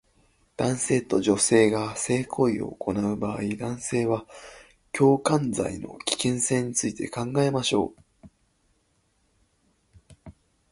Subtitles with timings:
[0.57, 4.25] 男性と女性が性行為を行う場合、男性は
[4.91, 7.93] 強姦罪の危険性について考えましょ
[10.25, 10.31] う